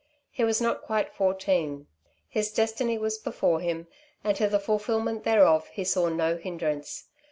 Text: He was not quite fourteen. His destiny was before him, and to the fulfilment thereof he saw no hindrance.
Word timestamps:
He 0.31 0.43
was 0.43 0.59
not 0.59 0.81
quite 0.81 1.13
fourteen. 1.13 1.85
His 2.27 2.51
destiny 2.51 2.97
was 2.97 3.19
before 3.19 3.59
him, 3.59 3.85
and 4.23 4.35
to 4.37 4.49
the 4.49 4.57
fulfilment 4.59 5.25
thereof 5.25 5.67
he 5.73 5.83
saw 5.83 6.09
no 6.09 6.37
hindrance. 6.37 7.03